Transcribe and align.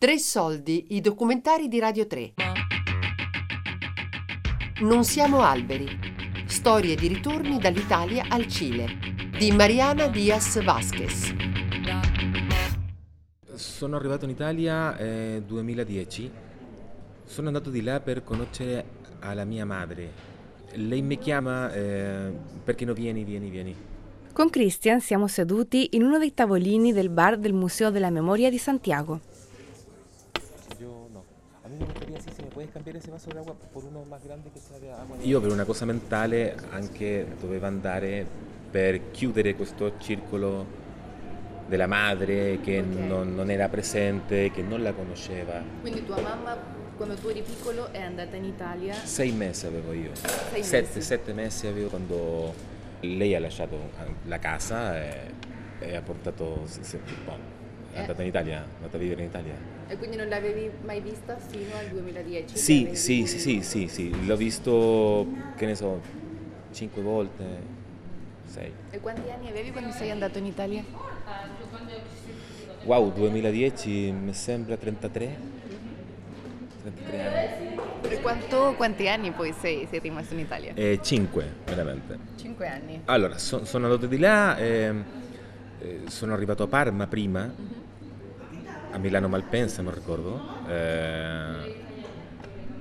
Tre 0.00 0.18
soldi, 0.18 0.96
i 0.96 1.02
documentari 1.02 1.68
di 1.68 1.78
Radio 1.78 2.06
3. 2.06 2.32
Non 4.80 5.04
siamo 5.04 5.42
alberi. 5.42 5.86
Storie 6.46 6.96
di 6.96 7.06
ritorni 7.06 7.58
dall'Italia 7.58 8.24
al 8.30 8.46
Cile 8.46 8.86
di 9.38 9.52
Mariana 9.52 10.06
Diaz 10.06 10.64
Vasquez. 10.64 11.34
Sono 13.52 13.96
arrivato 13.96 14.24
in 14.24 14.30
Italia 14.30 14.96
nel 14.96 15.36
eh, 15.36 15.42
2010. 15.46 16.30
Sono 17.26 17.48
andato 17.48 17.68
di 17.68 17.82
là 17.82 18.00
per 18.00 18.24
conoscere 18.24 18.86
alla 19.18 19.44
mia 19.44 19.66
madre. 19.66 20.12
Lei 20.76 21.02
mi 21.02 21.18
chiama 21.18 21.70
eh, 21.74 22.32
perché 22.64 22.86
non 22.86 22.94
vieni, 22.94 23.22
vieni, 23.22 23.50
vieni. 23.50 23.76
Con 24.32 24.48
Christian 24.48 25.02
siamo 25.02 25.26
seduti 25.26 25.90
in 25.90 26.04
uno 26.04 26.16
dei 26.16 26.32
tavolini 26.32 26.94
del 26.94 27.10
bar 27.10 27.36
del 27.36 27.52
Museo 27.52 27.90
della 27.90 28.08
Memoria 28.08 28.48
di 28.48 28.56
Santiago. 28.56 29.28
Puoi 32.60 32.70
cambiare 32.70 32.98
ese 32.98 33.10
vaso 33.10 33.30
d'acqua 33.30 33.54
per 33.54 33.82
uno 33.84 34.00
più 34.00 34.26
grande 34.26 34.50
che 34.52 34.58
sia 34.58 34.78
di 34.78 34.88
acqua? 34.88 35.16
Io 35.20 35.40
per 35.40 35.50
una 35.50 35.64
cosa 35.64 35.86
mentale 35.86 36.56
anche 36.70 37.26
dovevo 37.40 37.66
andare 37.66 38.26
per 38.70 39.10
chiudere 39.10 39.54
questo 39.54 39.94
circolo 39.98 40.78
della 41.66 41.86
madre 41.86 42.60
che 42.60 42.80
okay. 42.80 43.06
non, 43.06 43.34
non, 43.34 43.50
era 43.50 43.68
presente, 43.68 44.50
che 44.50 44.62
non 44.62 44.82
la 44.82 44.92
conosceva. 44.92 45.62
Quindi 45.80 46.04
tua 46.04 46.20
mamma 46.20 46.56
quando 46.96 47.14
tu 47.14 47.28
eri 47.28 47.42
piccolo 47.42 47.90
è 47.92 48.02
andata 48.02 48.36
in 48.36 48.44
Italia? 48.44 48.92
Sei 48.92 49.32
mesi 49.32 49.66
avevo 49.66 49.92
io. 49.92 50.10
Sei 50.14 50.62
sette, 50.62 50.96
mesi. 50.96 51.02
sette 51.02 51.32
mesi 51.32 51.66
avevo 51.66 51.88
quando 51.88 52.52
lei 53.00 53.34
ha 53.34 53.40
lasciato 53.40 53.90
la 54.26 54.38
casa 54.38 55.02
e, 55.02 55.32
e 55.78 55.96
ha 55.96 56.02
portato... 56.02 56.66
È 57.92 57.98
andata 57.98 58.22
in 58.22 58.28
Italia, 58.28 58.58
è 58.58 58.74
andata 58.76 58.96
a 58.96 59.00
vivere 59.00 59.22
in 59.22 59.28
Italia. 59.28 59.54
E 59.88 59.96
quindi 59.96 60.16
non 60.16 60.28
l'avevi 60.28 60.70
mai 60.82 61.00
vista 61.00 61.36
fino 61.36 61.74
al 61.76 61.86
2010? 61.88 62.56
Sì, 62.56 62.90
sì, 62.92 63.26
sì, 63.26 63.38
sì, 63.38 63.62
sì, 63.62 63.88
sì, 63.88 64.26
l'ho 64.26 64.36
visto, 64.36 65.26
che 65.56 65.66
ne 65.66 65.74
so, 65.74 66.00
cinque 66.70 67.02
volte, 67.02 67.44
sei. 68.44 68.72
E 68.90 69.00
quanti 69.00 69.28
anni 69.30 69.48
avevi 69.48 69.72
quando 69.72 69.90
sei 69.90 70.12
andato 70.12 70.38
in 70.38 70.46
Italia? 70.46 70.84
Wow, 72.84 73.12
2010 73.12 74.12
mi 74.12 74.32
sembra 74.32 74.76
33. 74.76 75.36
33 76.82 77.20
anni. 77.20 77.78
E 78.08 78.20
quanto, 78.20 78.74
quanti 78.76 79.08
anni 79.08 79.32
poi 79.32 79.52
sei, 79.52 79.88
sei 79.90 79.98
rimasto 79.98 80.34
in 80.34 80.40
Italia? 80.40 80.72
Eh, 80.74 81.00
cinque, 81.02 81.56
veramente. 81.66 82.16
Cinque 82.36 82.68
anni. 82.68 83.02
Allora, 83.06 83.36
so, 83.38 83.64
sono 83.64 83.86
andato 83.86 84.06
di 84.06 84.18
là, 84.18 84.56
eh, 84.56 84.94
eh, 85.80 86.00
sono 86.06 86.32
arrivato 86.32 86.62
a 86.62 86.66
Parma 86.68 87.08
prima. 87.08 87.42
Mm-hmm 87.42 87.79
a 88.92 88.98
Milano 88.98 89.28
Malpensa, 89.28 89.82
non 89.82 89.94
ricordo. 89.94 90.40
Eh, 90.68 91.78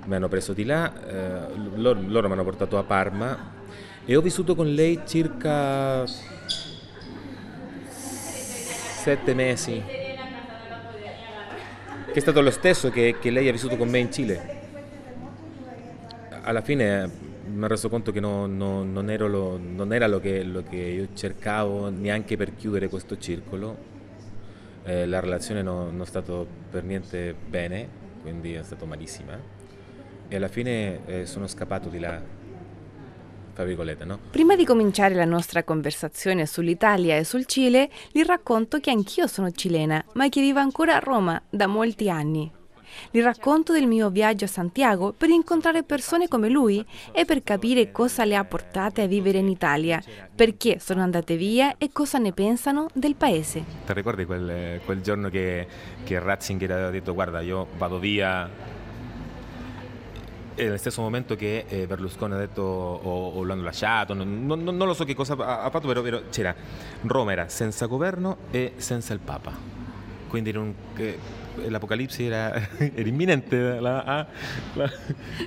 mi 0.05 0.15
hanno 0.15 0.27
preso 0.27 0.53
di 0.53 0.65
là, 0.65 0.91
eh, 1.07 1.55
loro, 1.75 1.99
loro 2.05 2.27
mi 2.27 2.33
hanno 2.33 2.43
portato 2.43 2.77
a 2.77 2.83
Parma 2.83 3.57
e 4.05 4.15
ho 4.15 4.21
vissuto 4.21 4.55
con 4.55 4.73
lei 4.73 5.01
circa 5.05 6.03
sette 9.09 9.33
mesi, 9.35 9.83
che 12.05 12.11
è 12.11 12.19
stato 12.19 12.41
lo 12.41 12.51
stesso 12.51 12.89
che, 12.89 13.17
che 13.19 13.29
lei 13.29 13.47
ha 13.47 13.51
vissuto 13.51 13.77
con 13.77 13.87
me 13.87 13.99
in 13.99 14.11
Cile. 14.11 14.57
Alla 16.41 16.61
fine 16.61 17.27
mi 17.45 17.63
ho 17.63 17.67
reso 17.67 17.87
conto 17.89 18.11
che 18.11 18.19
no, 18.19 18.47
no, 18.47 18.83
non, 18.83 19.05
lo, 19.05 19.59
non, 19.61 19.93
era 19.93 20.07
lo 20.07 20.19
che, 20.19 20.43
lo 20.43 20.63
che 20.63 20.75
io 20.75 21.07
cercavo 21.13 21.89
neanche 21.89 22.35
per 22.35 22.55
chiudere 22.55 22.89
questo 22.89 23.17
circolo 23.17 23.98
eh, 24.83 25.05
la 25.05 25.19
relazione 25.19 25.61
non, 25.61 25.91
non 25.91 26.01
è 26.01 26.05
stata 26.05 26.45
per 26.69 26.83
niente 26.83 27.33
bene, 27.33 27.87
quindi 28.21 28.53
è 28.53 28.63
stata 28.63 28.85
malissima 28.85 29.57
e 30.29 30.35
alla 30.35 30.47
fine 30.47 31.05
eh, 31.05 31.25
sono 31.25 31.47
scappato 31.47 31.89
di 31.89 31.99
là. 31.99 32.37
No? 33.59 34.19
Prima 34.31 34.55
di 34.55 34.63
cominciare 34.63 35.15
la 35.15 35.25
nostra 35.25 35.65
conversazione 35.65 36.45
sull'Italia 36.45 37.17
e 37.17 37.25
sul 37.25 37.45
Cile, 37.45 37.89
gli 38.09 38.23
racconto 38.23 38.79
che 38.79 38.89
anch'io 38.89 39.27
sono 39.27 39.51
cilena, 39.51 40.01
ma 40.13 40.29
che 40.29 40.39
vivo 40.39 40.59
ancora 40.59 40.95
a 40.95 40.99
Roma 40.99 41.41
da 41.49 41.67
molti 41.67 42.09
anni. 42.09 42.58
Gli 43.11 43.21
racconto 43.21 43.73
del 43.73 43.87
mio 43.87 44.09
viaggio 44.09 44.45
a 44.45 44.47
Santiago 44.47 45.13
per 45.13 45.29
incontrare 45.29 45.83
persone 45.83 46.27
come 46.27 46.49
lui 46.49 46.85
e 47.11 47.25
per 47.25 47.43
capire 47.43 47.91
cosa 47.91 48.25
le 48.25 48.35
ha 48.35 48.43
portate 48.43 49.01
a 49.01 49.07
vivere 49.07 49.39
in 49.39 49.47
Italia, 49.47 50.01
perché 50.35 50.79
sono 50.79 51.01
andate 51.01 51.35
via 51.35 51.75
e 51.77 51.91
cosa 51.91 52.17
ne 52.17 52.33
pensano 52.33 52.87
del 52.93 53.15
paese. 53.15 53.63
Ti 53.85 53.93
ricordi 53.93 54.25
quel, 54.25 54.81
quel 54.85 55.01
giorno 55.01 55.29
che, 55.29 55.67
che 56.03 56.19
Ratzinger 56.19 56.71
ha 56.71 56.89
detto 56.89 57.13
guarda 57.13 57.41
io 57.41 57.67
vado 57.77 57.99
via 57.99 58.77
nel 60.67 60.79
stesso 60.79 61.01
momento 61.01 61.35
che 61.35 61.65
eh, 61.67 61.87
Berlusconi 61.87 62.33
ha 62.33 62.37
detto 62.37 62.61
o, 62.61 63.29
o 63.29 63.43
l'hanno 63.43 63.63
lasciato, 63.63 64.13
non, 64.13 64.45
non, 64.45 64.63
non, 64.63 64.87
lo 64.87 64.93
so 64.93 65.05
che 65.05 65.13
cosa 65.13 65.33
ha, 65.33 65.69
fatto, 65.69 65.87
però, 65.87 66.01
però 66.01 66.21
c'era 66.29 66.53
Roma 67.03 67.31
era 67.31 67.47
senza 67.47 67.85
governo 67.85 68.37
e 68.51 68.73
senza 68.77 69.13
il 69.13 69.19
Papa. 69.19 69.78
Quindi 70.29 70.51
non, 70.53 70.73
eh, 70.95 71.17
l'apocalipsi 71.67 72.25
era, 72.25 72.53
era 72.77 73.07
imminente, 73.07 73.79
la, 73.79 74.03
ah, 74.03 74.27
la, 74.75 74.89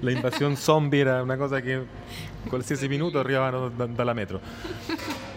la, 0.00 0.10
invasione 0.10 0.56
zombie 0.56 1.00
era 1.00 1.22
una 1.22 1.36
cosa 1.36 1.60
che 1.60 1.86
qualsiasi 2.46 2.88
minuto 2.88 3.18
arrivavano 3.18 3.70
da, 3.70 3.86
dalla 3.86 4.12
metro. 4.12 4.40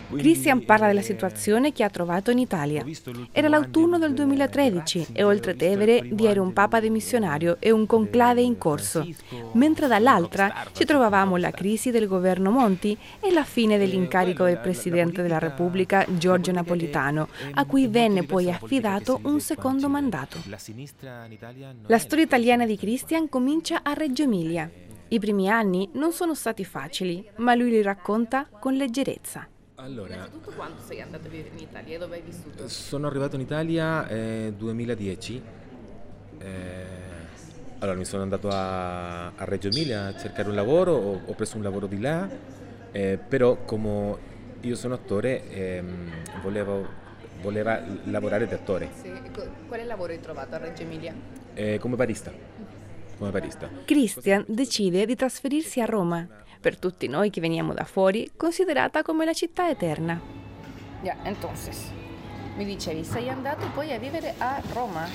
Christian 0.10 0.64
parla 0.66 0.88
della 0.88 1.02
situazione 1.02 1.72
che 1.72 1.84
ha 1.84 1.90
trovato 1.90 2.32
in 2.32 2.40
Italia. 2.40 2.86
Era 3.32 3.48
l'autunno 3.48 3.98
del 3.98 4.14
2013 4.14 5.08
e 5.14 5.24
oltre 5.24 5.56
Tevere 5.56 6.02
vi 6.02 6.26
era 6.26 6.42
un 6.42 6.54
papa 6.54 6.80
dimissionario 6.80 7.58
e 7.60 7.72
un 7.72 7.86
conclave 7.86 8.42
in 8.42 8.58
corso, 8.58 9.06
mentre 9.54 9.88
dall'altra 9.88 10.66
ci 10.72 10.86
trovavamo 10.86 11.38
la 11.38 11.52
crisi 11.52 11.92
del 11.92 12.08
governo 12.08 12.52
Monti 12.52 12.98
e 13.20 13.32
la 13.32 13.44
fine 13.44 13.78
dell'incarico 13.78 14.44
del 14.46 14.60
Presidente 14.60 15.22
della 15.22 15.40
Repubblica 15.40 16.06
Giorgio 16.08 16.52
Napolitano, 16.52 17.28
a 17.54 17.66
cui 17.66 17.88
venne 17.88 18.24
poi 18.24 18.52
affidato 18.52 19.20
un 19.24 19.40
secondo 19.40 19.90
mandato. 19.90 20.38
La 21.88 21.98
storia 21.98 22.24
italiana 22.24 22.66
di 22.66 22.78
Christian 22.78 23.30
comincia 23.30 23.82
a 23.84 23.94
Reggio 23.94 24.24
Emilia. 24.24 24.70
I 25.08 25.20
primi 25.20 25.50
anni 25.50 25.88
non 25.94 26.12
sono 26.12 26.34
stati 26.34 26.66
facili, 26.66 27.24
ma 27.38 27.54
lui 27.54 27.70
li 27.70 27.82
racconta 27.82 28.48
con 28.60 28.74
leggerezza. 28.74 29.48
Allora, 29.86 30.16
Innanzitutto 30.16 30.52
quando 30.56 30.82
sei 30.82 31.00
andato 31.00 31.28
a 31.28 31.30
vivere 31.30 31.50
in 31.54 31.60
Italia? 31.60 32.00
Dove 32.00 32.16
hai 32.16 32.22
vissuto? 32.24 32.68
Sono 32.68 33.06
arrivato 33.06 33.36
in 33.36 33.42
Italia 33.42 34.04
nel 34.06 34.48
eh, 34.48 34.54
2010. 34.58 35.42
Eh, 36.40 36.86
allora 37.78 37.96
mi 37.96 38.06
sono 38.06 38.24
andato 38.24 38.50
a, 38.50 39.28
a, 39.28 39.44
Reggio 39.46 39.68
Emilia 39.68 40.08
a 40.08 40.18
cercare 40.18 40.50
un 40.50 40.56
lavoro, 40.56 40.94
ho, 40.94 41.22
ho 41.24 41.34
preso 41.34 41.58
un 41.58 41.62
lavoro 41.62 41.86
di 41.86 42.00
là, 42.00 42.28
eh, 42.92 43.20
però 43.20 43.58
come 43.58 44.18
io 44.62 44.76
sono 44.76 44.96
attore 44.96 45.48
ehm, 45.52 46.10
volevo, 46.42 46.88
voleva 47.42 47.80
lavorare 48.06 48.48
da 48.48 48.56
attore. 48.56 48.90
Sì. 49.00 49.12
Quale 49.68 49.84
lavoro 49.84 50.14
hai 50.14 50.20
trovato 50.20 50.56
a 50.56 50.58
Reggio 50.58 50.82
Emilia? 50.82 51.14
Eh, 51.54 51.78
come 51.78 51.96
barista. 51.96 52.34
Come 53.20 53.30
barista. 53.30 53.70
Christian 53.86 54.46
decide 54.48 55.06
di 55.06 55.16
trasferirsi 55.16 55.80
a 55.80 55.86
Roma 55.86 56.28
per 56.66 56.80
tutti 56.80 57.08
noi 57.08 57.30
che 57.30 57.42
veniamo 57.42 57.76
da 57.76 57.84
fuori, 57.84 58.32
considerata 58.36 59.04
come 59.04 59.24
la 59.24 59.34
città 59.34 59.70
eterna. 59.70 60.20
Ya, 61.04 61.16
entonces, 61.22 61.92
mi 62.56 62.66
dicevi, 62.66 63.04
sei 63.04 63.30
andato 63.30 63.68
poi 63.76 63.94
a 63.94 64.00
vivere 64.00 64.34
a 64.40 64.60
Roma? 64.74 65.08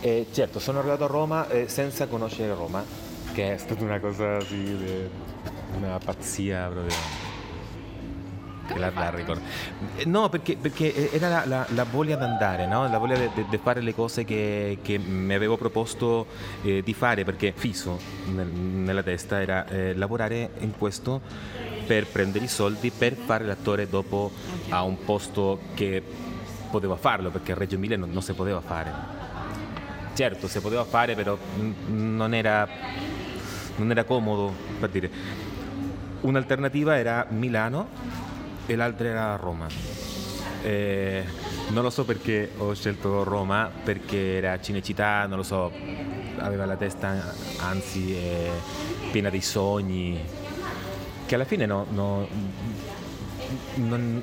Eh, 0.00 0.26
certo, 0.32 0.58
sono 0.58 0.80
arrivato 0.80 1.04
a 1.04 1.06
Roma 1.06 1.48
eh, 1.50 1.68
senza 1.68 2.08
conoscere 2.08 2.52
Roma, 2.52 2.84
che 3.32 3.54
è 3.54 3.56
stata 3.58 3.84
una 3.84 4.00
cosa 4.00 4.40
sì, 4.40 4.76
una 5.76 6.00
pazzia 6.04 6.66
proprio 6.66 7.25
che 8.72 8.78
la, 8.78 8.90
la 8.94 9.10
ricordo. 9.10 9.42
Eh, 9.96 10.04
no, 10.04 10.28
perché, 10.28 10.56
perché 10.56 11.12
era 11.12 11.28
la, 11.28 11.44
la, 11.46 11.66
la, 11.70 11.84
voglia 11.84 12.16
di 12.16 12.24
andare, 12.24 12.66
no? 12.66 12.88
la 12.88 12.98
voglia 12.98 13.16
di 13.16 13.58
fare 13.62 13.80
le 13.80 13.94
cose 13.94 14.24
che, 14.24 14.78
che 14.82 14.98
mi 14.98 15.34
avevo 15.34 15.56
proposto 15.56 16.26
eh, 16.62 16.82
di 16.82 16.94
fare, 16.94 17.24
perché 17.24 17.52
fisso 17.54 17.98
nel, 18.26 18.46
nella 18.46 19.02
testa 19.02 19.40
era 19.40 19.66
eh, 19.66 19.94
lavorare 19.94 20.50
in 20.58 20.76
questo 20.76 21.20
per 21.86 22.06
prendere 22.08 22.44
i 22.44 22.48
soldi 22.48 22.90
per 22.90 23.14
fare 23.14 23.44
l'attore 23.44 23.88
dopo 23.88 24.32
a 24.70 24.82
un 24.82 25.04
posto 25.04 25.60
che 25.74 26.02
poteva 26.70 26.96
farlo, 26.96 27.30
perché 27.30 27.52
a 27.52 27.54
Reggio 27.54 27.76
Emilia 27.76 27.96
non, 27.96 28.10
non 28.10 28.22
si 28.22 28.32
poteva 28.32 28.60
fare. 28.60 28.92
Certo, 30.14 30.48
si 30.48 30.60
poteva 30.60 30.84
fare, 30.84 31.14
però 31.14 31.38
non 31.86 32.34
era, 32.34 32.66
non 33.76 33.90
era 33.90 34.04
comodo, 34.04 34.52
per 34.80 34.90
dire. 34.90 35.10
Un'alternativa 36.22 36.96
era 36.96 37.26
Milano, 37.28 37.88
e 38.66 38.76
l'altra 38.76 39.08
era 39.08 39.36
Roma. 39.36 39.66
Eh, 40.62 41.24
non 41.68 41.82
lo 41.82 41.90
so 41.90 42.04
perché 42.04 42.50
ho 42.58 42.74
scelto 42.74 43.22
Roma, 43.22 43.70
perché 43.84 44.36
era 44.36 44.60
Cinecittà, 44.60 45.26
non 45.26 45.38
lo 45.38 45.42
so, 45.42 45.72
aveva 46.38 46.64
la 46.64 46.76
testa 46.76 47.34
anzi 47.58 48.16
eh, 48.16 48.50
piena 49.10 49.30
di 49.30 49.40
sogni, 49.40 50.20
che 51.24 51.34
alla 51.34 51.44
fine 51.44 51.66
no, 51.66 51.86
no, 51.90 52.28
non, 53.74 54.22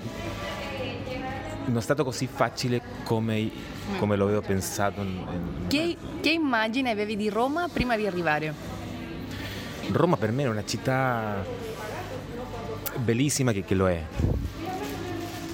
non 1.66 1.78
è 1.78 1.82
stato 1.82 2.04
così 2.04 2.28
facile 2.28 2.82
come, 3.04 3.50
come 3.98 4.16
lo 4.16 4.26
avevo 4.26 4.42
pensato. 4.42 5.06
Che, 5.68 5.98
che 6.22 6.30
immagine 6.30 6.92
avevi 6.92 7.16
di 7.16 7.30
Roma 7.30 7.68
prima 7.72 7.96
di 7.96 8.06
arrivare? 8.06 8.54
Roma 9.92 10.18
per 10.18 10.32
me 10.32 10.44
è 10.44 10.48
una 10.48 10.66
città 10.66 11.46
bellissima 12.98 13.52
che, 13.52 13.64
che 13.64 13.76
lo 13.76 13.90
è, 13.90 14.02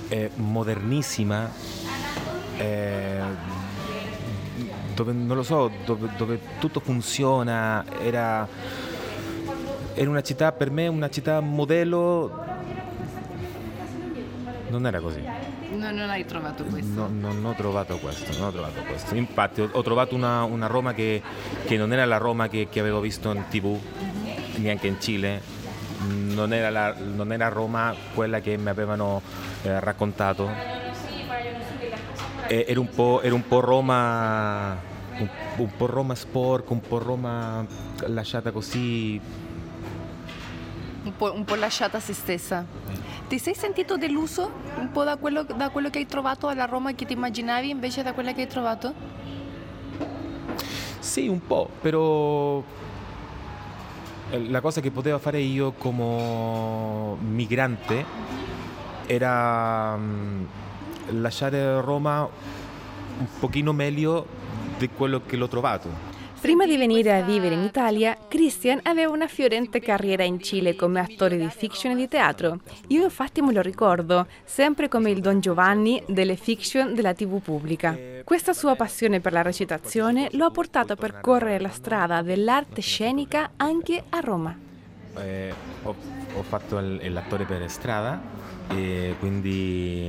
è 0.09 0.29
modernissima, 0.35 1.49
è 2.57 3.21
dove 4.93 5.13
non 5.13 5.37
lo 5.37 5.43
so, 5.43 5.71
dove, 5.85 6.09
dove 6.17 6.39
tutto 6.59 6.81
funziona, 6.81 7.85
era, 8.01 8.45
era 9.93 10.09
una 10.09 10.21
città 10.21 10.51
per 10.51 10.71
me 10.71 10.87
una 10.87 11.09
città 11.09 11.39
modello 11.39 12.47
non 14.69 14.85
era 14.85 14.99
così. 14.99 15.21
No, 15.71 15.91
non 15.91 16.09
hai 16.09 16.25
trovato 16.25 16.63
questo? 16.63 17.07
No, 17.07 17.31
non 17.31 17.45
ho 17.45 17.53
trovato 17.53 17.97
questo, 17.97 18.31
non 18.37 18.47
ho 18.47 18.51
trovato 18.51 18.81
questo. 18.81 19.15
Infatti 19.15 19.61
ho, 19.61 19.69
ho 19.71 19.81
trovato 19.81 20.15
una, 20.15 20.43
una, 20.43 20.67
Roma 20.67 20.93
che, 20.93 21.21
che, 21.65 21.77
non 21.77 21.91
era 21.91 22.05
la 22.05 22.17
Roma 22.17 22.47
che, 22.47 22.67
che 22.69 22.79
avevo 22.79 22.99
visto 22.99 23.31
in 23.31 23.43
tv, 23.49 23.77
neanche 24.55 24.87
in 24.87 24.99
Cile, 24.99 25.41
non 26.07 26.53
era, 26.53 26.69
la, 26.69 26.95
non 26.97 27.31
era 27.31 27.47
Roma 27.49 27.93
quella 28.13 28.39
che 28.39 28.57
mi 28.57 28.69
avevano 28.69 29.21
eh, 29.63 29.79
raccontato. 29.79 30.49
E, 32.47 32.65
era, 32.67 32.79
un 32.79 32.89
po', 32.89 33.21
era 33.21 33.35
un 33.35 33.47
po' 33.47 33.59
Roma, 33.59 34.77
un, 35.17 35.29
un 35.57 35.75
po' 35.75 35.85
Roma 35.85 36.15
sporca, 36.15 36.73
un 36.73 36.81
po' 36.81 36.97
Roma 36.97 37.65
lasciata 38.07 38.51
così 38.51 39.19
un 41.01 41.15
po', 41.15 41.33
un 41.33 41.43
po', 41.43 41.55
lasciata 41.55 41.97
a 41.97 41.99
se 41.99 42.13
stessa. 42.13 42.65
Ti 43.27 43.39
sei 43.39 43.55
sentito 43.55 43.97
deluso 43.97 44.51
un 44.77 44.91
po' 44.91 45.03
da 45.03 45.17
quello, 45.17 45.43
da 45.43 45.69
quello, 45.69 45.89
che 45.89 45.99
hai 45.99 46.05
trovato 46.05 46.47
alla 46.47 46.65
Roma 46.65 46.93
che 46.93 47.05
ti 47.05 47.13
immaginavi 47.13 47.69
invece 47.69 48.03
da 48.03 48.13
quella 48.13 48.33
che 48.33 48.41
hai 48.41 48.47
trovato? 48.47 48.93
Sì, 50.99 51.27
un 51.27 51.45
po', 51.45 51.69
però 51.81 52.61
la 54.37 54.61
cosa 54.61 54.79
che 54.79 54.91
potevo 54.91 55.17
fare 55.17 55.39
io 55.39 55.71
come 55.71 57.15
migrante 57.19 58.05
era 59.07 59.93
um, 59.95 60.45
lasciare 61.13 61.81
Roma 61.81 62.21
un 62.21 63.27
pochino 63.39 63.73
meglio 63.73 64.25
di 64.77 64.89
quello 64.89 65.21
che 65.25 65.35
l'ho 65.35 65.47
trovato. 65.47 66.08
Prima 66.41 66.65
di 66.65 66.77
venire 66.77 67.17
a 67.17 67.21
vivere 67.21 67.53
in 67.53 67.63
Italia, 67.63 68.17
Christian 68.29 68.79
aveva 68.83 69.11
una 69.11 69.27
fiorente 69.27 69.81
carriera 69.81 70.23
in 70.23 70.41
Cile 70.41 70.73
come 70.73 71.01
attore 71.01 71.37
di 71.37 71.49
fiction 71.49 71.91
e 71.91 71.95
di 71.95 72.07
teatro. 72.07 72.59
Io 72.87 73.03
infatti 73.03 73.41
me 73.41 73.51
lo 73.51 73.61
ricordo, 73.61 74.25
sempre 74.45 74.87
come 74.87 75.11
il 75.11 75.19
Don 75.19 75.41
Giovanni 75.41 76.01
delle 76.07 76.37
fiction 76.37 76.95
della 76.95 77.13
TV 77.13 77.41
pubblica. 77.41 77.97
Questa 78.23 78.53
sua 78.53 78.75
passione 78.75 79.19
per 79.19 79.33
la 79.33 79.41
recitazione 79.41 80.29
lo 80.31 80.45
ha 80.45 80.49
portato 80.49 80.93
a 80.93 80.95
percorrere 80.95 81.59
la 81.59 81.69
strada 81.69 82.21
dell'arte 82.21 82.79
scenica 82.79 83.51
anche 83.57 84.01
a 84.07 84.19
Roma. 84.21 84.57
Eh, 85.17 85.53
ho, 85.83 85.95
ho, 86.35 86.43
fatto 86.43 86.79
l'attore 86.79 87.43
per 87.43 87.69
strada 87.69 88.21
e 88.69 89.13
quindi 89.19 90.07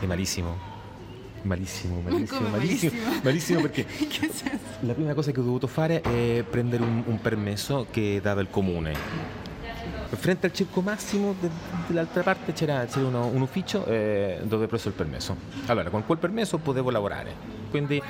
è 0.00 0.04
malissimo 0.04 0.75
malissimo, 1.46 2.00
malissimo, 2.00 2.48
malissimo, 2.48 2.92
malissimo, 3.22 3.60
perché 3.60 3.86
la 4.80 4.92
prima 4.92 5.14
cosa 5.14 5.30
che 5.30 5.40
ho 5.40 5.44
dovuto 5.44 5.66
fare 5.66 6.00
è 6.00 6.44
prendere 6.48 6.82
un, 6.82 7.02
un 7.06 7.20
permesso 7.20 7.86
che 7.90 8.20
dava 8.22 8.40
il 8.40 8.48
comune. 8.50 9.44
Frente 10.08 10.46
al 10.46 10.52
Circo 10.52 10.80
Massimo 10.80 11.34
de, 11.38 11.50
dall'altra 11.88 12.22
parte 12.22 12.52
c'era, 12.52 12.84
c'era 12.86 13.06
uno, 13.06 13.26
un 13.26 13.40
ufficio 13.40 13.84
eh, 13.86 14.38
dove 14.44 14.64
ho 14.64 14.68
preso 14.68 14.88
il 14.88 14.94
permesso. 14.94 15.36
Allora, 15.66 15.90
con 15.90 16.04
quel 16.06 16.18
permesso 16.18 16.58
potevo 16.58 16.90
lavorare. 16.90 17.54
Quindi 17.70 18.00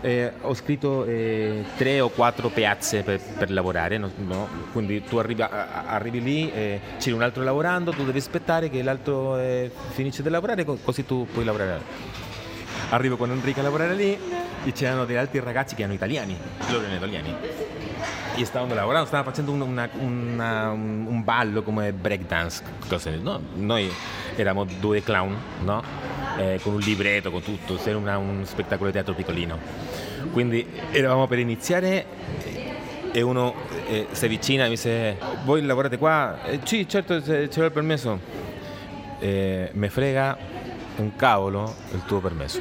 eh, 0.00 0.32
ho 0.42 0.54
scritto 0.54 1.04
eh, 1.04 1.64
tre 1.76 2.00
o 2.00 2.08
quattro 2.08 2.48
piazze 2.48 3.02
per, 3.02 3.20
per 3.20 3.50
lavorare. 3.50 3.98
No? 3.98 4.10
No? 4.16 4.48
Quindi 4.72 5.02
tu 5.02 5.16
arrivi, 5.16 5.42
a, 5.42 5.86
arrivi 5.86 6.22
lì, 6.22 6.52
eh, 6.52 6.80
c'è 6.98 7.10
un 7.10 7.22
altro 7.22 7.42
lavorando, 7.42 7.90
tu 7.90 8.04
devi 8.04 8.18
aspettare 8.18 8.70
che 8.70 8.82
l'altro 8.82 9.36
eh, 9.36 9.70
finisce 9.90 10.22
di 10.22 10.28
lavorare, 10.28 10.64
così 10.64 11.04
tu 11.04 11.26
puoi 11.30 11.44
lavorare 11.44 12.28
arrivo 12.90 13.16
con 13.16 13.30
Enrico 13.30 13.60
a 13.60 13.62
lavorare 13.62 13.94
lì 13.94 14.18
e 14.64 14.72
c'erano 14.72 15.04
degli 15.04 15.16
altri 15.16 15.40
ragazzi 15.40 15.74
che 15.74 15.82
erano 15.82 15.96
italiani, 15.96 16.36
loro 16.68 16.80
erano 16.80 16.96
italiani. 16.96 17.34
E 18.36 18.44
stavano 18.44 18.74
lavorando, 18.74 19.06
stavano 19.06 19.28
facendo 19.28 19.52
una, 19.52 19.88
una, 19.98 20.70
un 20.70 21.22
ballo 21.24 21.62
come 21.62 21.92
breakdance, 21.92 22.62
no? 23.20 23.40
Noi 23.54 23.92
eravamo 24.36 24.64
due 24.78 25.02
clown, 25.02 25.36
no? 25.62 25.82
eh, 26.38 26.58
con 26.62 26.74
un 26.74 26.80
libretto, 26.80 27.30
con 27.30 27.42
tutto, 27.42 27.78
era 27.84 27.98
una, 27.98 28.16
un 28.16 28.44
spettacolo 28.44 28.86
di 28.86 28.92
teatro 28.94 29.14
piccolino. 29.14 29.58
Quindi 30.32 30.66
eravamo 30.90 31.26
per 31.26 31.38
iniziare 31.38 32.06
e 33.12 33.22
uno 33.22 33.54
eh, 33.88 34.06
si 34.12 34.24
avvicina 34.24 34.64
e 34.64 34.68
mi 34.68 34.74
dice 34.74 35.18
voi 35.44 35.62
lavorate 35.62 35.98
qua? 35.98 36.44
Eh, 36.44 36.60
sì 36.62 36.88
certo 36.88 37.20
ce 37.22 37.50
l'ho 37.52 37.64
il 37.64 37.72
permesso 37.72 38.20
eh, 39.18 39.70
me 39.72 39.88
frega 39.88 40.38
un 41.00 41.16
cavolo 41.16 41.74
il 41.92 42.02
tuo 42.04 42.20
permesso. 42.20 42.60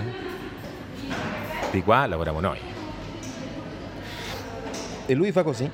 Di 1.71 1.83
qua 1.83 2.07
lavoriamo 2.07 2.39
noi. 2.39 2.59
E 5.05 5.13
lui 5.13 5.31
fa 5.31 5.43
così, 5.43 5.69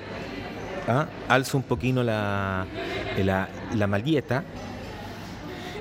eh? 0.86 1.06
alza 1.28 1.58
un 1.58 1.66
pochino 1.66 2.02
la, 2.02 2.66
la, 3.18 3.48
la 3.74 3.86
maglietta 3.86 4.44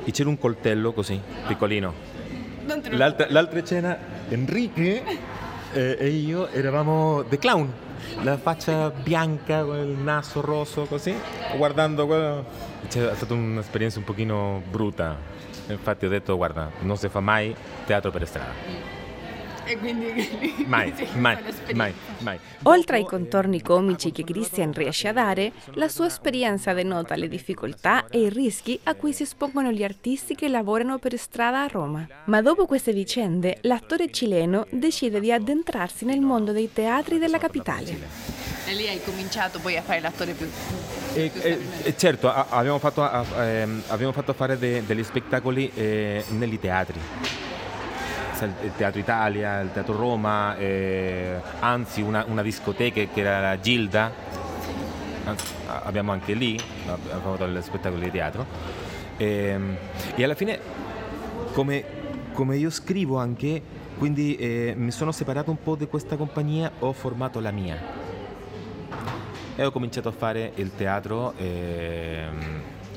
e 0.05 0.11
c'era 0.11 0.29
un 0.29 0.39
coltello 0.39 0.93
così, 0.93 1.21
piccolino. 1.47 2.13
L'altra, 2.91 3.27
l'altra 3.31 3.63
cena, 3.63 3.97
Enrique 4.29 5.03
eh, 5.73 5.97
e 5.99 6.09
io 6.09 6.49
eravamo 6.49 7.25
The 7.29 7.39
Clown, 7.39 7.73
la 8.23 8.37
faccia 8.39 8.91
bianca 8.91 9.63
con 9.63 9.77
il 9.77 9.99
naso 9.99 10.41
rosso 10.41 10.85
così, 10.85 11.15
guardando 11.57 12.07
quello. 12.07 12.45
È 12.83 12.89
stata 12.89 13.35
un'esperienza 13.35 13.99
un 13.99 14.05
pochino 14.05 14.63
brutta, 14.69 15.17
Infatti 15.69 16.07
ho 16.07 16.09
detto, 16.09 16.37
guarda, 16.37 16.71
non 16.81 16.97
si 16.97 17.09
fa 17.09 17.21
mai 17.21 17.55
teatro 17.87 18.11
per 18.11 18.27
strada. 18.27 18.95
E 19.67 19.79
quindi 19.79 20.29
mai, 20.67 20.93
mai, 21.15 21.39
mai, 21.73 21.95
mai. 22.19 22.39
Oltre 22.65 22.97
ai 22.97 23.05
contorni 23.05 23.63
comici 23.63 24.13
che 24.13 24.23
Christian 24.23 24.73
riesce 24.73 25.09
a 25.09 25.13
dare, 25.13 25.53
la 25.75 25.89
sua 25.89 26.07
esperienza 26.07 26.73
denota 26.75 27.17
le 27.17 27.29
difficoltà 27.29 28.07
e 28.09 28.25
i 28.25 28.29
rischi 28.29 28.79
a 28.85 28.95
cui 28.95 29.13
si 29.13 29.23
espongono 29.23 29.73
gli 29.73 29.83
artisti 29.83 30.35
che 30.35 30.49
lavorano 30.49 30.99
per 30.99 31.17
strada 31.17 31.63
a 31.63 31.67
Roma. 31.67 32.07
Ma 32.25 32.43
dopo 32.43 32.67
queste 32.67 32.93
vicende, 32.93 33.59
l'attore 33.63 34.11
cileno 34.11 34.67
decide 34.71 35.19
di 35.19 35.33
addentrarsi 35.33 36.05
nel 36.05 36.21
mondo 36.21 36.53
dei 36.53 36.71
teatri 36.71 37.19
della 37.19 37.39
capitale. 37.39 37.97
E 38.67 38.75
lì 38.75 38.87
hai 38.87 39.03
cominciato 39.03 39.61
poi 39.61 39.77
a 39.77 39.83
fare 39.83 40.01
l'attore 40.01 40.33
più... 40.33 40.47
Eh, 41.17 41.31
eh, 41.85 41.97
certo, 41.97 42.29
abbiamo 42.29 42.81
fatto, 42.81 43.09
eh, 43.39 43.69
abbiamo 43.87 44.11
fatto 44.11 44.33
fare 44.33 44.59
de, 44.59 44.85
degli 44.85 45.05
spettacoli 45.05 45.71
eh, 45.73 46.25
negli 46.31 46.59
teatri. 46.59 46.99
Il 48.41 48.73
Teatro 48.77 48.99
Italia, 48.99 49.61
il 49.61 49.71
Teatro 49.73 49.97
Roma, 49.97 50.57
eh, 50.57 51.41
anzi 51.61 52.03
una, 52.03 52.25
una, 52.27 52.43
discoteca 52.43 53.01
che 53.01 53.21
era 53.21 53.41
la 53.41 53.61
Gilda, 53.61 54.13
abbiamo 55.85 56.11
anche 56.11 56.35
lì, 56.35 56.59
abbiamo 56.87 57.37
fatto 57.37 57.45
il 57.45 57.63
spettacolo 57.63 58.03
di 58.03 58.11
teatro. 58.11 58.45
E, 59.17 59.27
ehm, 59.27 59.77
e 60.17 60.25
alla 60.25 60.35
fine, 60.35 60.59
come, 61.53 61.85
come, 62.33 62.57
io 62.57 62.71
scrivo 62.71 63.19
anche, 63.19 63.63
quindi 63.97 64.35
eh, 64.35 64.75
mi 64.77 64.91
sono 64.91 65.13
separato 65.13 65.51
un 65.51 65.63
po' 65.63 65.77
di 65.77 65.87
questa 65.87 66.17
compagnia, 66.17 66.73
ho 66.81 66.93
formato 66.93 67.39
la 67.39 67.53
mia 67.53 68.04
e 69.57 69.65
ho 69.65 69.71
cominciato 69.71 70.09
a 70.09 70.13
fare 70.13 70.53
il 70.57 70.75
teatro 70.75 71.35
eh, 71.37 72.27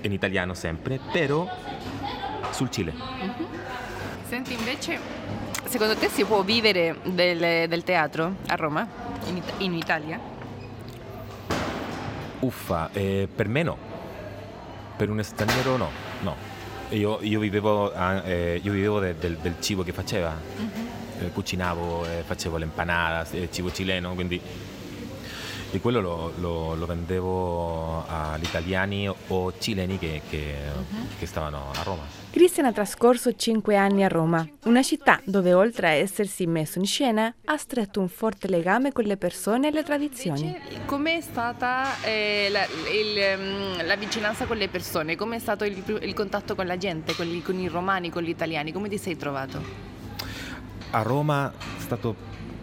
in 0.01 0.11
italiano 0.11 0.53
sempre, 0.53 0.99
però 1.11 1.47
sul 2.51 2.69
Cile. 2.69 2.93
Mm-hmm. 2.93 3.45
Senti 4.27 4.53
invece, 4.53 4.99
secondo 5.65 5.95
te 5.95 6.09
si 6.09 6.23
può 6.25 6.41
vivere 6.43 6.97
del, 7.03 7.67
del 7.67 7.83
teatro 7.83 8.35
a 8.47 8.55
Roma, 8.55 8.87
in, 9.27 9.41
in 9.59 9.73
Italia? 9.73 10.19
Uffa, 12.39 12.89
eh, 12.91 13.27
per 13.33 13.47
me 13.47 13.63
no, 13.63 13.77
per 14.95 15.09
un 15.09 15.23
straniero 15.23 15.77
no, 15.77 15.89
no. 16.21 16.55
Io, 16.89 17.19
io 17.21 17.39
vivevo, 17.39 17.93
eh, 18.23 18.59
io 18.63 18.71
vivevo 18.71 18.99
de, 18.99 19.17
del, 19.17 19.37
del, 19.37 19.55
cibo 19.59 19.83
che 19.83 19.91
faceva, 19.91 20.33
mm-hmm. 20.33 21.31
cucinavo, 21.33 22.05
facevo 22.25 22.57
l'empanada, 22.57 23.27
il 23.31 23.49
cibo 23.51 23.71
cileno, 23.71 24.13
quindi 24.13 24.39
e 25.71 25.79
quello 25.79 25.99
lo, 25.99 26.33
lo, 26.37 26.75
lo 26.75 26.85
vendevo 26.85 28.05
agli 28.07 28.43
italiani 28.43 29.07
o 29.09 29.53
cileni 29.57 29.99
che, 29.99 30.21
che, 30.29 30.55
uh-huh. 30.73 31.07
che 31.19 31.25
stavano 31.25 31.71
a 31.75 31.83
Roma. 31.83 32.03
Cristian 32.29 32.67
ha 32.67 32.71
trascorso 32.71 33.35
cinque 33.35 33.75
anni 33.75 34.03
a 34.03 34.07
Roma, 34.07 34.47
una 34.65 34.83
città 34.83 35.19
dove 35.23 35.53
oltre 35.53 35.87
a 35.87 35.91
essersi 35.91 36.45
messo 36.45 36.77
in 36.77 36.85
scena 36.85 37.33
ha 37.45 37.57
stretto 37.57 37.99
un 37.99 38.07
forte 38.07 38.47
legame 38.47 38.91
con 38.91 39.05
le 39.05 39.17
persone 39.17 39.69
e 39.69 39.71
le 39.71 39.83
tradizioni. 39.83 40.55
Com'è 40.85 41.19
stata 41.19 41.99
eh, 42.03 42.47
la, 42.51 42.63
il, 42.65 43.39
mm, 43.39 43.87
la, 43.87 43.95
vicinanza 43.95 44.45
con 44.45 44.57
le 44.57 44.69
persone? 44.69 45.15
Com'è 45.15 45.39
stato 45.39 45.65
il, 45.65 45.83
il 46.01 46.13
contatto 46.13 46.53
con 46.53 46.67
la 46.67 46.77
gente, 46.77 47.15
con, 47.15 47.25
gli, 47.25 47.41
con 47.41 47.57
i 47.57 47.67
romani, 47.67 48.09
con 48.09 48.21
gli 48.21 48.29
italiani? 48.29 48.71
Come 48.71 48.87
ti 48.87 48.97
sei 48.97 49.17
trovato? 49.17 49.59
A 50.91 51.01
Roma 51.01 51.51
è 51.51 51.81
stato 51.81 52.15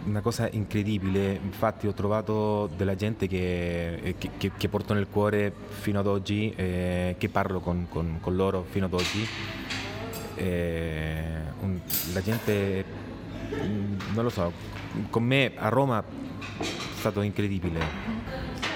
una 0.05 0.21
cosa 0.21 0.47
incredibile, 0.51 1.39
infatti 1.41 1.87
ho 1.87 1.93
trovato 1.93 2.69
della 2.75 2.95
gente 2.95 3.27
che, 3.27 3.95
eh, 3.95 4.15
che, 4.17 4.31
che, 4.37 4.51
che 4.55 4.69
porto 4.69 4.93
nel 4.93 5.07
cuore 5.09 5.51
fino 5.69 5.99
ad 5.99 6.07
oggi, 6.07 6.53
eh, 6.55 7.15
che 7.17 7.29
parlo 7.29 7.59
con, 7.59 7.87
con, 7.89 8.17
con, 8.21 8.35
loro 8.35 8.65
fino 8.69 8.85
ad 8.85 8.93
oggi. 8.93 9.27
Eh, 10.35 11.39
un, 11.61 11.79
la 12.13 12.21
gente, 12.21 12.85
mm, 13.53 13.97
non 14.13 14.23
lo 14.23 14.29
so, 14.29 14.51
con 15.09 15.23
me 15.23 15.53
a 15.55 15.69
Roma 15.69 16.03
è 16.59 16.63
stato 16.97 17.21
incredibile. 17.21 18.23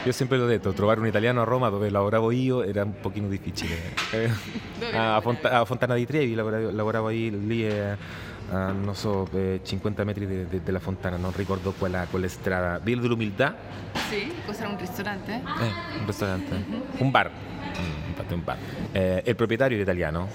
Io 0.05 0.11
sempre 0.13 0.37
l'ho 0.37 0.45
detto, 0.45 0.71
trovare 0.71 0.99
un 0.99 1.07
italiano 1.07 1.41
a 1.41 1.43
Roma 1.43 1.69
dove 1.69 1.89
lavoravo 1.89 2.31
io 2.31 2.63
era 2.63 2.83
un 2.83 2.99
pochino 2.99 3.27
difficile. 3.27 3.77
Eh, 4.81 4.95
a, 4.95 5.19
Font- 5.21 5.45
a, 5.45 5.65
Fontana 5.65 5.93
di 5.93 6.05
Trevi 6.05 6.33
lavoravo, 6.33 6.71
lavoravo 6.71 7.07
lì 7.09 7.67
e 7.67 7.95
a 8.49 8.71
non 8.71 8.95
so, 8.95 9.27
50 9.61 10.03
metri 10.03 10.25
de, 10.25 10.47
de, 10.47 10.63
della 10.63 10.79
fontana, 10.79 11.17
non 11.17 11.31
ricordo 11.35 11.73
quella, 11.77 12.05
quella 12.09 12.27
strada. 12.27 12.79
Villa 12.79 13.01
dell'Umiltà? 13.01 13.55
Sì, 14.09 14.31
cos'era 14.45 14.69
un 14.69 14.77
ristorante? 14.77 15.33
Eh, 15.33 15.99
un 15.99 16.05
ristorante. 16.05 16.55
Mm-hmm. 16.55 16.81
Un 16.97 17.11
bar. 17.11 17.29
Mm, 17.29 18.07
infatti 18.09 18.33
un 18.33 18.43
bar. 18.43 18.57
Eh, 18.91 19.23
il 19.25 19.35
proprietario 19.35 19.75
era 19.75 19.83
italiano, 19.83 20.27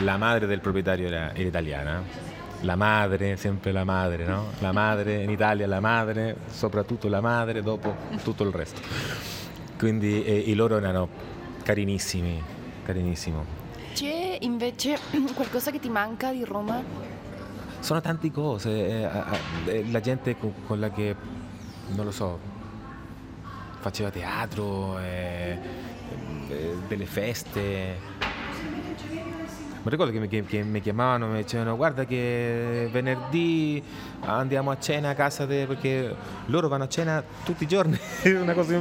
la 0.00 0.16
madre 0.16 0.46
del 0.46 0.60
proprietario 0.60 1.06
era, 1.06 1.34
era 1.34 1.48
italiana 1.48 2.26
la 2.62 2.76
madre, 2.76 3.36
sempre 3.36 3.72
la 3.72 3.84
madre, 3.84 4.24
no? 4.24 4.46
La 4.58 4.72
madre 4.72 5.22
in 5.22 5.30
Italia, 5.30 5.66
la 5.66 5.80
madre, 5.80 6.36
soprattutto 6.48 7.08
la 7.08 7.20
madre, 7.20 7.62
dopo 7.62 7.94
tutto 8.22 8.42
il 8.42 8.52
resto. 8.52 8.80
Quindi 9.78 10.24
eh, 10.24 10.36
i 10.36 10.54
loro 10.54 10.76
erano 10.76 11.08
carinissimi, 11.62 12.42
carinissimo. 12.84 13.44
C'è 13.92 14.38
invece 14.40 14.98
qualcosa 15.34 15.70
che 15.70 15.78
ti 15.78 15.88
manca 15.88 16.32
di 16.32 16.44
Roma? 16.44 17.07
Sono 17.80 18.00
tante 18.00 18.30
cose, 18.30 18.70
eh, 18.70 19.08
eh, 19.66 19.90
la 19.90 20.00
gente 20.00 20.36
con, 20.36 20.80
la 20.80 20.90
che, 20.90 21.14
non 21.94 22.04
lo 22.04 22.10
so, 22.10 22.38
faceva 23.80 24.10
teatro, 24.10 24.98
eh, 24.98 25.58
eh 26.48 26.76
delle 26.86 27.06
feste, 27.06 27.98
mi 29.82 29.90
ricordo 29.90 30.12
che 30.12 30.18
mi, 30.18 30.28
che, 30.28 30.62
mi 30.62 30.80
chiamavano 30.80 31.28
mi 31.28 31.38
dicevano 31.38 31.76
guarda 31.76 32.04
che 32.04 32.88
venerdì 32.90 33.82
andiamo 34.20 34.70
a 34.70 34.78
cena 34.78 35.10
a 35.10 35.14
casa 35.14 35.46
te, 35.46 35.66
perché 35.66 36.14
loro 36.46 36.68
vanno 36.68 36.84
a 36.84 36.88
cena 36.88 37.22
tutti 37.44 37.64
i 37.64 37.66
giorni, 37.66 37.98
è 38.22 38.30
una 38.36 38.52
cosa 38.52 38.80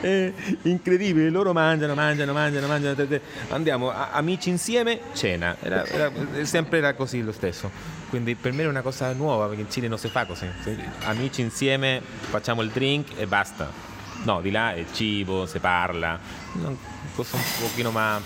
è 0.00 0.32
incredibile, 0.62 1.30
loro 1.30 1.52
mangiano, 1.52 1.94
mangiano, 1.94 2.32
mangiano, 2.32 2.66
mangiano, 2.66 3.20
andiamo 3.48 3.90
a, 3.90 4.10
amici 4.12 4.48
insieme, 4.48 5.00
cena, 5.12 5.56
era, 5.60 5.84
era, 5.86 6.10
sempre 6.42 6.78
era 6.78 6.94
così 6.94 7.22
lo 7.22 7.32
stesso. 7.32 7.98
Quindi 8.08 8.34
per 8.34 8.52
me 8.52 8.64
è 8.64 8.66
una 8.66 8.82
cosa 8.82 9.12
nuova 9.12 9.46
perché 9.46 9.62
in 9.62 9.70
Cile 9.70 9.86
non 9.86 9.98
si 9.98 10.08
fa 10.08 10.26
così, 10.26 10.46
amici 11.04 11.42
insieme 11.42 12.00
facciamo 12.02 12.62
il 12.62 12.70
drink 12.70 13.12
e 13.16 13.26
basta. 13.26 13.88
No, 14.22 14.40
di 14.42 14.50
là 14.50 14.74
è 14.74 14.84
cibo, 14.92 15.46
si 15.46 15.58
parla, 15.60 16.18
una 16.54 16.74
cosa 17.14 17.36
un 17.36 17.42
pochino 17.58 17.90
ma 17.90 18.20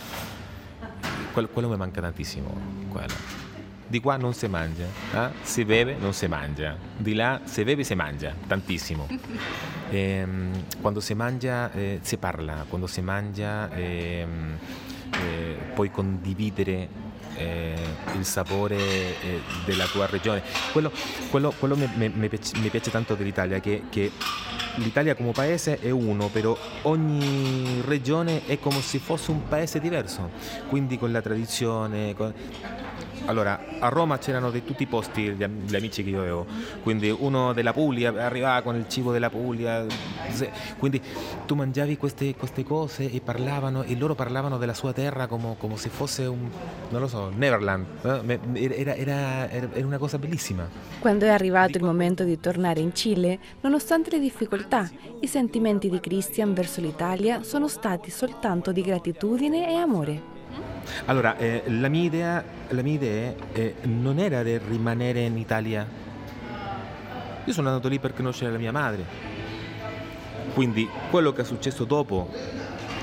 quello, 1.35 1.49
quello 1.49 1.69
mi 1.69 1.77
manca 1.77 2.01
tantissimo. 2.01 2.57
Quello. 2.89 3.43
Di 3.87 4.01
qua 4.01 4.17
non 4.17 4.33
si 4.33 4.47
mangia, 4.47 4.87
eh? 5.13 5.31
si 5.43 5.65
beve, 5.65 5.97
non 5.99 6.15
si 6.15 6.27
mangia. 6.27 6.77
Di 6.97 7.13
là 7.13 7.41
si 7.45 7.65
beve, 7.65 7.83
si 7.85 7.95
mangia, 7.95 8.33
tantissimo. 8.47 9.09
E, 9.91 9.99
ehm, 9.99 10.65
quando 10.81 11.01
si 11.01 11.13
mangia 11.15 11.71
eh, 11.73 11.99
si 12.01 12.17
parla, 12.17 12.65
quando 12.69 12.87
si 12.87 13.03
mangia 13.03 13.69
eh, 13.75 14.27
puoi 15.75 15.91
condividere 15.91 16.89
eh, 17.37 17.75
il 18.17 18.25
sapore 18.25 18.77
eh, 18.77 19.41
della 19.65 19.87
tua 19.87 20.07
regione. 20.07 20.43
Quello, 20.73 20.91
quello, 21.31 21.53
quello 21.59 21.77
mi, 21.77 21.89
mi, 21.95 22.09
mi, 22.09 22.29
piace, 22.29 22.59
mi, 22.59 22.69
piace, 22.69 22.91
tanto 22.91 23.15
dell'Italia, 23.15 23.61
che, 23.61 23.85
che 23.91 24.11
l'Italia 24.77 25.15
come 25.15 25.33
paese 25.33 25.79
è 25.79 25.91
uno, 25.91 26.29
però 26.29 26.57
ogni 26.83 27.81
regione 27.85 28.47
è 28.47 28.59
come 28.59 28.81
se 28.81 28.99
fosse 28.99 29.31
un 29.31 29.47
paese 29.49 29.81
diverso, 29.81 30.31
quindi 30.69 30.99
con 30.99 31.13
la 31.13 31.21
tradizione. 31.21 32.15
Con... 32.15 32.33
Allora, 33.27 33.59
a 33.79 33.89
Roma 33.89 34.19
c'erano 34.19 34.51
di 34.51 34.65
tutti 34.65 34.83
i 34.83 34.87
posti 34.87 35.31
gli 35.33 35.75
amici 35.75 36.05
che 36.05 36.11
io 36.11 36.21
avevo, 36.21 36.47
quindi 36.83 37.09
uno 37.11 37.55
della 37.55 37.73
Puglia 37.73 38.13
arrivava 38.23 38.61
con 38.61 38.77
il 38.77 38.87
cibo 38.87 39.13
della 39.13 39.31
Puglia, 39.31 39.87
quindi 40.77 41.01
tu 41.47 41.55
mangiavi 41.55 41.97
queste, 41.97 42.35
queste 42.35 42.65
cose 42.65 43.11
e 43.11 43.23
parlavano, 43.23 43.83
e 43.83 43.97
loro 43.97 44.15
parlavano 44.15 44.59
della 44.59 44.75
sua 44.75 44.93
terra 44.93 45.27
come, 45.27 45.57
come 45.59 45.77
se 45.79 45.89
fosse 45.89 46.27
un, 46.27 46.51
non 46.91 47.01
lo 47.01 47.09
so, 47.09 47.31
Neverland, 47.35 47.87
era, 48.53 48.95
era, 48.95 49.51
era 49.51 49.87
una 49.87 49.99
cosa 49.99 50.19
bellissima. 50.19 50.69
Quando 50.99 51.25
è 51.25 51.31
arrivato 51.31 51.79
il 51.79 51.85
momento 51.85 52.25
di 52.25 52.39
tornare 52.39 52.81
in 52.81 52.95
Cile, 52.95 53.39
nonostante 53.63 54.11
le 54.11 54.19
difficoltà, 54.19 54.89
i 55.21 55.27
sentimenti 55.27 55.89
di 55.89 55.99
Christian 55.99 56.53
verso 56.53 56.83
l'Italia 56.83 57.43
sono 57.43 57.69
stati 57.69 58.11
soltanto 58.11 58.71
di 58.71 58.83
gratitudine 58.83 59.71
e 59.71 59.75
amore. 59.77 60.34
Allora, 61.07 61.37
eh, 61.37 61.63
la 61.67 61.89
mia 61.89 62.03
idea, 62.03 62.45
la 62.69 62.83
mia 62.83 62.95
idea 62.95 63.35
non 63.83 64.19
era 64.19 64.43
di 64.43 64.59
rimanere 64.59 65.21
in 65.21 65.37
Italia. 65.37 65.87
Io 67.45 67.53
sono 67.53 67.69
andato 67.69 67.89
lì 67.89 67.99
per 67.99 68.15
conoscere 68.15 68.51
la 68.51 68.59
mia 68.59 68.73
madre. 68.73 69.33
Quindi 70.55 70.89
quello 71.11 71.33
che 71.33 71.43
è 71.43 71.45
successo 71.45 71.85
dopo, 71.85 72.31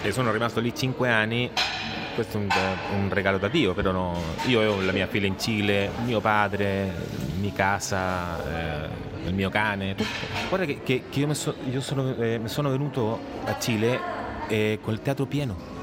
e 0.01 0.11
sono 0.11 0.31
rimasto 0.31 0.59
lì 0.59 0.73
cinque 0.73 1.09
anni, 1.09 1.51
questo 2.15 2.37
è 2.37 2.41
un, 2.41 2.47
un 3.01 3.09
regalo 3.09 3.37
da 3.37 3.47
Dio, 3.47 3.73
però 3.73 3.91
no, 3.91 4.19
io 4.45 4.61
ho 4.61 4.81
la 4.81 4.91
mia 4.91 5.07
figlia 5.07 5.27
in 5.27 5.37
Cile, 5.37 5.89
mio 6.05 6.19
padre, 6.21 6.91
mia 7.39 7.51
casa, 7.53 8.85
eh, 8.85 8.89
il 9.25 9.33
mio 9.33 9.49
cane, 9.49 9.95
tutto. 9.95 10.09
Guarda 10.49 10.65
che, 10.65 10.81
che, 10.83 11.03
che 11.09 11.19
io, 11.19 11.27
mi, 11.27 11.35
so, 11.35 11.55
io 11.69 11.81
sono, 11.81 12.15
eh, 12.15 12.41
sono, 12.45 12.69
venuto 12.69 13.19
a 13.45 13.59
Cile 13.59 13.99
eh, 14.47 14.79
col 14.81 15.01
teatro 15.01 15.25
pieno 15.25 15.80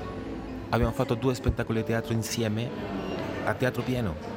abbiamo 0.71 0.93
fatto 0.93 1.15
due 1.15 1.35
spettacoli 1.35 1.81
di 1.81 1.87
teatro 1.87 2.13
insieme 2.13 2.71
a 3.45 3.55
teatro 3.55 3.83
pieno. 3.83 4.37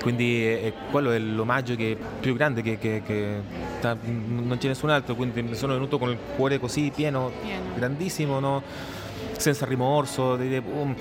Quindi 0.00 0.44
è, 0.44 0.72
quello 0.90 1.12
è 1.12 1.18
l'omaggio 1.18 1.74
che, 1.76 1.96
più 2.20 2.34
grande 2.34 2.60
che, 2.60 2.76
che, 2.78 3.02
che 3.04 3.40
ta, 3.80 3.96
non 4.02 4.56
c'è 4.58 4.68
nessun 4.68 4.90
altro, 4.90 5.14
quindi 5.14 5.54
sono 5.54 5.72
venuto 5.72 5.98
con 5.98 6.10
il 6.10 6.18
cuore 6.36 6.58
così 6.58 6.92
pieno, 6.94 7.32
pieno. 7.40 7.74
grandissimo, 7.74 8.38
no? 8.38 8.62
senza 9.36 9.64
rimorso, 9.66 10.36
di 10.36 10.56
um, 10.56 10.94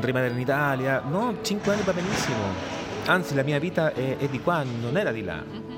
rimanere 0.00 0.32
in 0.32 0.40
Italia. 0.40 1.02
No, 1.06 1.36
cinque 1.42 1.72
anni 1.72 1.82
va 1.82 1.92
benissimo. 1.92 2.36
Anzi, 3.06 3.34
la 3.34 3.42
mia 3.42 3.58
vita 3.58 3.92
è, 3.92 4.16
è 4.16 4.28
di 4.28 4.40
qua, 4.40 4.62
non 4.62 4.96
era 4.96 5.12
di 5.12 5.22
là. 5.22 5.69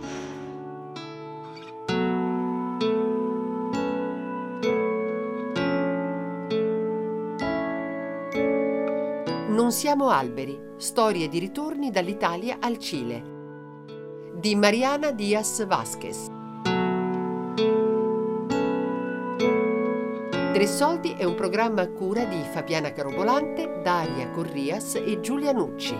Non 9.73 9.81
siamo 9.81 10.11
alberi, 10.11 10.75
storie 10.77 11.29
di 11.29 11.39
ritorni 11.39 11.91
dall'Italia 11.91 12.59
al 12.61 12.77
Cile. 12.77 13.23
Di 14.35 14.55
Mariana 14.55 15.13
Diaz 15.13 15.67
Vasquez. 15.67 16.27
Tre 20.53 20.67
Soldi 20.67 21.13
è 21.13 21.25
un 21.25 21.35
programma 21.35 21.81
a 21.81 21.89
cura 21.89 22.25
di 22.25 22.43
Fabiana 22.43 22.93
Carobolante, 22.93 23.81
Daria 23.83 24.29
Corrias 24.33 24.97
e 24.97 25.21
Giulia 25.21 25.53
Nucci. 25.53 25.99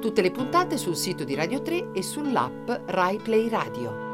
Tutte 0.00 0.22
le 0.22 0.30
puntate 0.30 0.78
sul 0.78 0.96
sito 0.96 1.24
di 1.24 1.34
Radio 1.34 1.60
3 1.60 1.92
e 1.92 2.02
sull'app 2.02 2.70
Rai 2.86 3.18
Play 3.18 3.50
Radio. 3.50 4.09